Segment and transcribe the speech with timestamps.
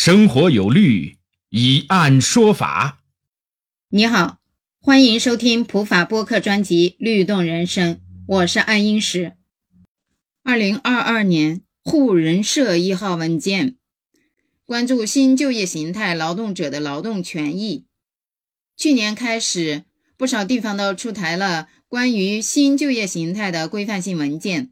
[0.00, 1.16] 生活有律，
[1.50, 3.02] 以案说法。
[3.88, 4.38] 你好，
[4.80, 7.96] 欢迎收听普法播客专辑《律动人生》，
[8.28, 9.32] 我是爱英石。
[10.44, 13.74] 二零二二年沪人社一号文件，
[14.64, 17.84] 关注新就业形态劳动者的劳动权益。
[18.76, 19.82] 去年开始，
[20.16, 24.70] 不少地方都出台了关于新就业形态的规范性文件。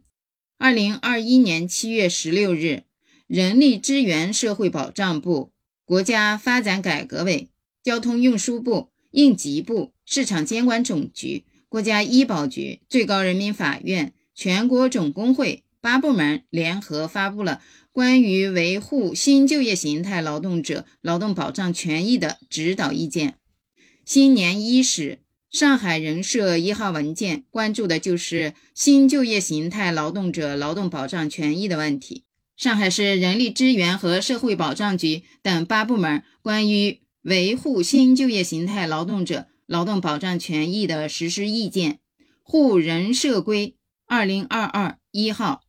[0.57, 2.85] 二零二一年七月十六日。
[3.27, 5.51] 人力资源社会保障部、
[5.85, 7.49] 国家发展改革委、
[7.83, 23.35] 交通运输部、应急部、市场监管总局、国家医保局、最高人民法院、全国总工会八部门联合发布了关于维护新就业形态劳动者劳动保障权益的指导意见。
[24.05, 25.19] 新年伊始，
[25.51, 32.23] 上海人社一号文件关注的就是新就业形态劳动者劳动保障权益的问题。
[32.57, 41.99] 上海市人力资源和社会保障局等八部门关于维护新就业形态劳动者劳动保障权益的实施意见
[42.43, 43.77] （沪人社规
[44.09, 45.65] （二零二二）一号）。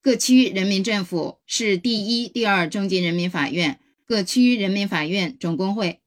[0.00, 6.00] 各区人民政府、市第一、第二中级人民法院、各区人民法院总工会，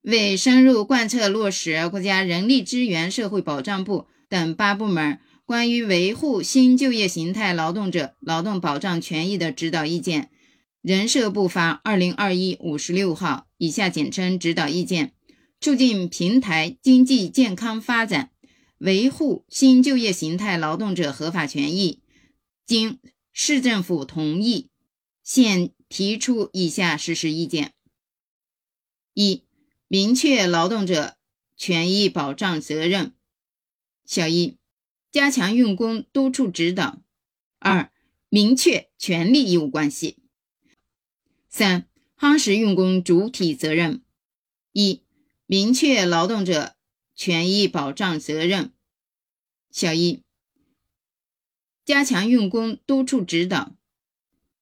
[0.00, 5.20] 为深入贯彻落实国家人力资源社会保障部等八部门。
[5.48, 10.30] 关于维护新就业形态劳动者劳动保障权益的指导意见，
[10.82, 15.14] 人社部发二零二一五十六号（以下简称指导意见），
[15.58, 18.30] 促进平台经济健康发展，
[18.76, 22.02] 维护新就业形态劳动者合法权益，
[22.66, 22.98] 经
[23.32, 24.68] 市政府同意，
[25.22, 27.72] 现提出以下实施意见：
[29.14, 29.44] 一、
[29.86, 31.16] 明确劳动者
[31.56, 33.14] 权益保障责任。
[34.04, 34.58] 小一。
[35.10, 37.00] 加强用工督促指导。
[37.58, 37.90] 二、
[38.28, 40.18] 明确权利义务关系。
[41.48, 44.02] 三、夯实用工主体责任。
[44.72, 45.02] 一、
[45.46, 46.76] 明确劳动者
[47.14, 48.72] 权益保障责任。
[49.70, 50.22] 小一、
[51.84, 53.74] 加强用工督促指导，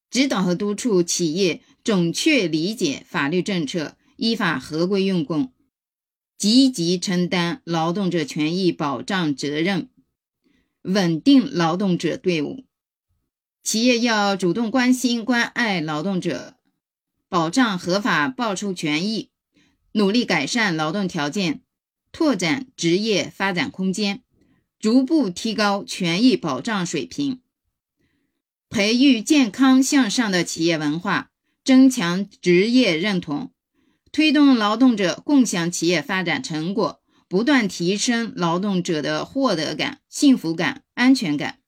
[0.09, 5.53] 指导和督促企业准确理解法律政策，依法合规用工，
[6.37, 9.89] 积极承担劳动者权益保障责任。
[10.87, 12.63] 稳定劳动者队伍，
[13.61, 16.55] 企业要主动关心关爱劳动者，
[17.27, 19.29] 保障合法报酬权益，
[19.91, 21.61] 努力改善劳动条件，
[22.13, 24.23] 拓展职业发展空间，
[24.79, 27.41] 逐步提高权益保障水平，
[28.69, 31.31] 培育健康向上的企业文化，
[31.65, 33.51] 增强职业认同，
[34.13, 37.01] 推动劳动者共享企业发展成果。
[37.27, 41.59] 不断提升劳动者的获得感、幸福感、安全感。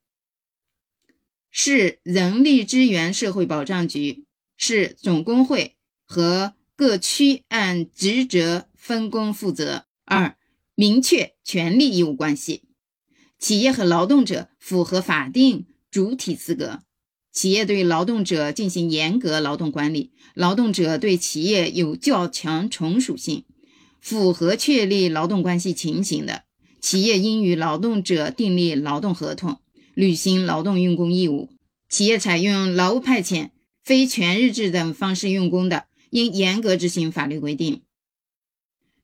[1.52, 4.26] 市人力资源社会保障局、
[4.56, 5.76] 市总工会
[6.06, 9.86] 和各区按职责分工负责。
[10.06, 10.38] 二、
[10.76, 12.64] 明确权利义务关系。
[13.38, 16.82] 企业和劳动者符合法定主体资格，
[17.32, 23.46] 企业对劳动者进行严格劳动管理，劳动者对企业有较强从属性。
[24.00, 26.44] 符合确立劳动关系情形的
[26.82, 29.60] 企业，应与劳动者订立劳动合同，
[29.94, 31.50] 履行劳动用工义务。
[31.90, 33.50] 企业采用劳务派遣、
[33.84, 37.82] 非全日制等方式用工的，应严格执行法律规定。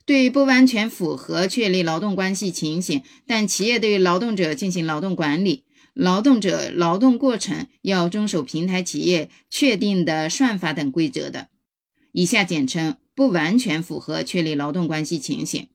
[0.05, 5.63] 对不完全符合确立劳动关系情形，但企业对劳动者进行劳动管理，
[5.95, 11.47] 劳动者劳动过程要遵守平台企业确定的算法等规则的，
[12.11, 12.97] 以下简称。
[13.15, 15.69] 不完全符合确立劳动关系情形，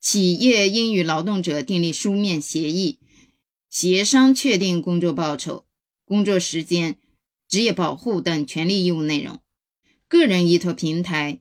[0.00, 2.98] 企业应与劳动者订立书面协议，
[3.70, 5.66] 协商确定工作报酬、
[6.04, 6.98] 工作时间、
[7.46, 9.40] 职业保护等权利义务内容。
[10.08, 11.40] 个人依托平台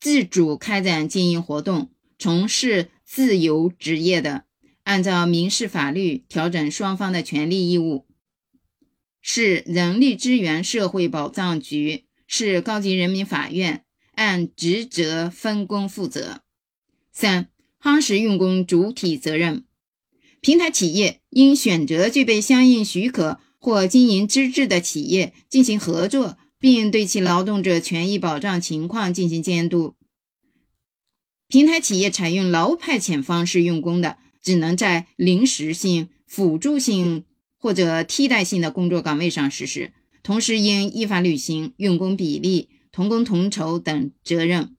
[0.00, 4.46] 自主开展经营活动、从事自由职业的，
[4.84, 8.06] 按照民事法律调整双方的权利义务。
[9.22, 13.84] 市人力资源社会保障局、市高级人民法院
[14.14, 16.42] 按职责分工负责。
[17.12, 17.48] 三、
[17.80, 19.64] 夯实用工主体责任。
[20.40, 29.96] 平台企业应选择具备相应许可或经营资质的企业进行合作，并对其劳动者权益保障情况进行监督。
[31.46, 37.24] 平台企业采用劳务派遣方式用工的，只能在临时性、辅助性。
[37.60, 39.92] 或者替代性的工作岗位上实施，
[40.22, 44.76] 同时应依法履行用工比例、同工同酬等责任。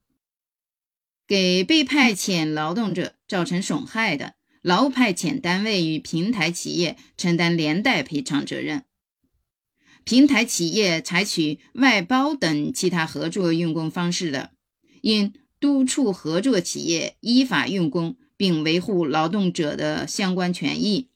[1.28, 4.33] 给被派遣劳动者造成损害的，
[4.63, 8.84] 劳务派遣单位与平台企业承担连带赔偿责任。
[10.04, 14.51] 平台企业采取外包等其他合作用工方式的，
[15.01, 21.11] 应督促合作企业依法用工，并维护劳动者的相关权益。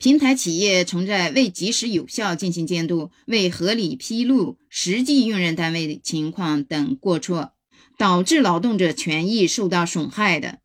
[0.00, 7.52] 平台企业存在未及时有效进行监督、未合理披露实际用人单位情况等过错，
[7.98, 10.60] 导致劳动者权益受到损害的，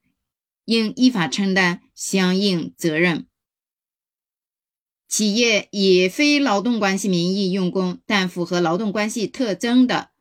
[0.63, 3.27] 应依法承担相应责任。
[5.09, 10.11] 企业以非劳动关系名义用工，但符合劳动关系特征的，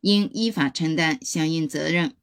[0.00, 2.16] 应依法承担相应责任。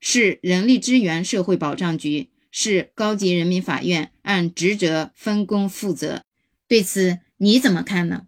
[0.00, 2.30] 市人力资源社会保障局。
[2.50, 6.22] 是高级人民法院按职责分工负责，
[6.66, 8.26] 对此你怎么看呢？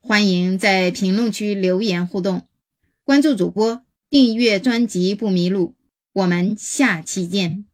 [0.00, 2.46] 欢迎在评论区留言互动，
[3.04, 5.74] 关注主播，订阅专辑不迷路，
[6.12, 7.66] 我们下期见。